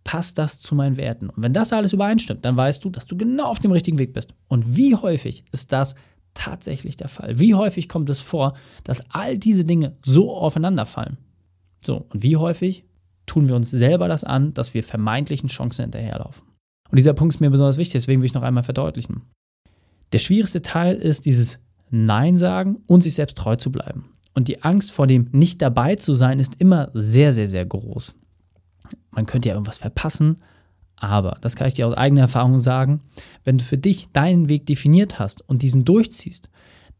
passt 0.03 0.37
das 0.37 0.59
zu 0.59 0.75
meinen 0.75 0.97
Werten? 0.97 1.29
Und 1.29 1.43
wenn 1.43 1.53
das 1.53 1.73
alles 1.73 1.93
übereinstimmt, 1.93 2.45
dann 2.45 2.57
weißt 2.57 2.83
du, 2.83 2.89
dass 2.89 3.05
du 3.05 3.17
genau 3.17 3.45
auf 3.45 3.59
dem 3.59 3.71
richtigen 3.71 3.97
Weg 3.97 4.13
bist. 4.13 4.33
Und 4.47 4.75
wie 4.75 4.95
häufig 4.95 5.43
ist 5.51 5.71
das 5.71 5.95
tatsächlich 6.33 6.95
der 6.95 7.07
Fall? 7.07 7.39
Wie 7.39 7.55
häufig 7.55 7.87
kommt 7.89 8.09
es 8.09 8.19
vor, 8.19 8.53
dass 8.83 9.09
all 9.11 9.37
diese 9.37 9.65
Dinge 9.65 9.97
so 10.03 10.35
aufeinanderfallen? 10.35 11.17
So, 11.85 12.05
und 12.09 12.23
wie 12.23 12.37
häufig 12.37 12.85
tun 13.25 13.47
wir 13.47 13.55
uns 13.55 13.69
selber 13.69 14.07
das 14.07 14.23
an, 14.23 14.53
dass 14.53 14.73
wir 14.73 14.83
vermeintlichen 14.83 15.49
Chancen 15.49 15.83
hinterherlaufen? 15.83 16.43
Und 16.89 16.97
dieser 16.97 17.13
Punkt 17.13 17.35
ist 17.35 17.39
mir 17.39 17.49
besonders 17.49 17.77
wichtig, 17.77 17.93
deswegen 17.93 18.21
will 18.21 18.25
ich 18.25 18.33
noch 18.33 18.43
einmal 18.43 18.63
verdeutlichen. 18.63 19.21
Der 20.13 20.19
schwierigste 20.19 20.61
Teil 20.61 20.95
ist 20.95 21.25
dieses 21.25 21.59
Nein 21.91 22.37
sagen 22.37 22.81
und 22.87 23.03
sich 23.03 23.13
selbst 23.13 23.37
treu 23.37 23.55
zu 23.55 23.71
bleiben. 23.71 24.05
Und 24.33 24.47
die 24.47 24.63
Angst 24.63 24.91
vor 24.91 25.07
dem 25.07 25.27
Nicht 25.31 25.61
dabei 25.61 25.95
zu 25.95 26.13
sein 26.13 26.39
ist 26.39 26.59
immer 26.59 26.89
sehr, 26.93 27.33
sehr, 27.33 27.47
sehr 27.47 27.65
groß. 27.65 28.15
Man 29.11 29.25
könnte 29.25 29.49
ja 29.49 29.55
irgendwas 29.55 29.77
verpassen, 29.77 30.37
aber, 30.95 31.37
das 31.41 31.55
kann 31.55 31.67
ich 31.67 31.73
dir 31.73 31.87
aus 31.87 31.97
eigener 31.97 32.21
Erfahrung 32.21 32.59
sagen, 32.59 33.01
wenn 33.43 33.57
du 33.57 33.63
für 33.63 33.77
dich 33.77 34.11
deinen 34.11 34.49
Weg 34.49 34.67
definiert 34.67 35.17
hast 35.17 35.47
und 35.49 35.63
diesen 35.63 35.83
durchziehst, 35.83 36.51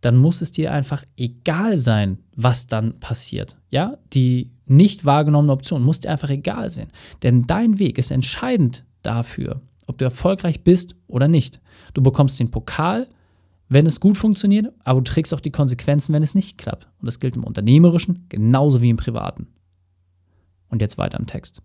dann 0.02 0.18
muss 0.18 0.42
es 0.42 0.52
dir 0.52 0.72
einfach 0.72 1.04
egal 1.16 1.78
sein, 1.78 2.18
was 2.36 2.66
dann 2.66 3.00
passiert. 3.00 3.56
Ja, 3.70 3.98
die 4.14 4.52
nicht 4.66 5.06
wahrgenommene 5.06 5.54
Option 5.54 5.84
muss 5.84 6.00
dir 6.00 6.10
einfach 6.10 6.32
egal 6.32 6.72
sein. 6.72 6.88
Denn 7.22 7.46
dein 7.46 7.78
Weg 7.78 8.00
ist 8.00 8.10
entscheidend 8.10 8.84
dafür, 9.04 9.62
ob 9.86 10.00
du 10.00 10.06
erfolgreich 10.06 10.64
bist 10.64 10.96
oder 11.08 11.28
nicht. 11.28 11.62
Du 11.94 12.02
bekommst 12.02 12.40
den 12.40 12.50
Pokal, 12.50 13.08
wenn 13.72 13.86
es 13.86 14.02
gut 14.02 14.18
funktioniert, 14.18 14.74
aber 14.84 15.00
du 15.00 15.10
trägst 15.10 15.34
auch 15.34 15.40
die 15.40 15.50
Konsequenzen, 15.50 16.14
wenn 16.14 16.24
es 16.24 16.36
nicht 16.36 16.58
klappt. 16.58 16.90
Und 17.00 17.06
das 17.06 17.22
gilt 17.22 17.38
im 17.38 17.46
Unternehmerischen 17.46 18.26
genauso 18.28 18.82
wie 18.82 18.90
im 18.90 18.98
Privaten. 18.98 19.48
Und 20.68 20.82
jetzt 20.82 20.98
weiter 20.98 21.18
im 21.18 21.26
Text. 21.26 21.62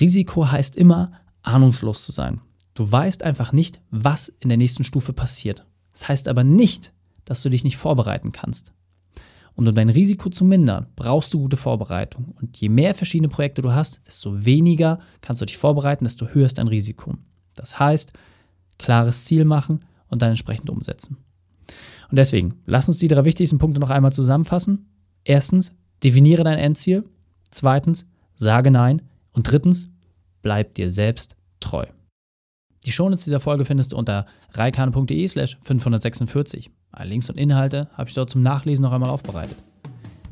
Risiko 0.00 0.50
heißt 0.50 0.74
immer, 0.74 1.12
ahnungslos 1.42 2.04
zu 2.04 2.10
sein. 2.10 2.40
Du 2.74 2.90
weißt 2.90 3.22
einfach 3.22 3.52
nicht, 3.52 3.80
was 3.92 4.26
in 4.40 4.48
der 4.48 4.58
nächsten 4.58 4.82
Stufe 4.82 5.12
passiert. 5.12 5.64
Das 5.92 6.08
heißt 6.08 6.26
aber 6.26 6.42
nicht, 6.42 6.92
dass 7.24 7.40
du 7.42 7.50
dich 7.50 7.62
nicht 7.62 7.76
vorbereiten 7.76 8.32
kannst. 8.32 8.72
Und 9.54 9.68
um 9.68 9.76
dein 9.76 9.90
Risiko 9.90 10.28
zu 10.28 10.44
mindern, 10.44 10.88
brauchst 10.96 11.32
du 11.34 11.38
gute 11.38 11.56
Vorbereitung. 11.56 12.34
Und 12.40 12.56
je 12.56 12.68
mehr 12.68 12.96
verschiedene 12.96 13.28
Projekte 13.28 13.62
du 13.62 13.70
hast, 13.70 14.00
desto 14.08 14.44
weniger 14.44 14.98
kannst 15.20 15.40
du 15.40 15.46
dich 15.46 15.56
vorbereiten, 15.56 16.02
desto 16.02 16.26
höher 16.26 16.46
ist 16.46 16.58
dein 16.58 16.66
Risiko. 16.66 17.14
Das 17.54 17.78
heißt, 17.78 18.12
klares 18.78 19.26
Ziel 19.26 19.44
machen, 19.44 19.84
und 20.12 20.22
dann 20.22 20.30
entsprechend 20.30 20.70
umsetzen. 20.70 21.16
Und 22.10 22.18
deswegen, 22.18 22.60
lass 22.66 22.88
uns 22.88 22.98
die 22.98 23.08
drei 23.08 23.24
wichtigsten 23.24 23.58
Punkte 23.58 23.80
noch 23.80 23.90
einmal 23.90 24.12
zusammenfassen. 24.12 24.86
Erstens, 25.24 25.74
definiere 26.04 26.44
dein 26.44 26.58
Endziel. 26.58 27.04
Zweitens, 27.50 28.06
sage 28.34 28.70
Nein. 28.70 29.02
Und 29.32 29.50
drittens, 29.50 29.90
bleib 30.42 30.74
dir 30.74 30.90
selbst 30.90 31.36
treu. 31.60 31.86
Die 32.84 32.92
Shownotes 32.92 33.24
dieser 33.24 33.40
Folge 33.40 33.64
findest 33.64 33.92
du 33.92 33.96
unter 33.96 34.26
reikane.de 34.52 35.26
slash 35.28 35.56
546. 35.62 36.70
Alle 36.90 37.08
Links 37.08 37.30
und 37.30 37.38
Inhalte 37.38 37.88
habe 37.94 38.08
ich 38.08 38.14
dort 38.14 38.28
zum 38.28 38.42
Nachlesen 38.42 38.82
noch 38.82 38.92
einmal 38.92 39.10
aufbereitet. 39.10 39.56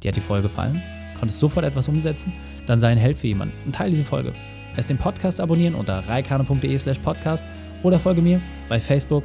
Dir 0.02 0.08
hat 0.08 0.16
die 0.16 0.20
Folge 0.20 0.48
gefallen? 0.48 0.82
Konntest 1.18 1.40
sofort 1.40 1.64
etwas 1.64 1.88
umsetzen? 1.88 2.32
Dann 2.66 2.80
sei 2.80 2.88
ein 2.88 2.98
Held 2.98 3.18
für 3.18 3.28
jemanden 3.28 3.54
und 3.64 3.74
teile 3.74 3.90
diese 3.90 4.04
Folge. 4.04 4.34
Erst 4.76 4.90
den 4.90 4.98
Podcast 4.98 5.40
abonnieren 5.40 5.74
unter 5.74 6.00
reikane.de 6.08 6.76
slash 6.76 6.98
podcast 6.98 7.44
oder 7.82 7.98
folge 7.98 8.22
mir 8.22 8.40
bei 8.68 8.80
Facebook, 8.80 9.24